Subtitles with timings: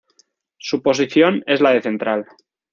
[0.57, 2.25] Su posición es la de central.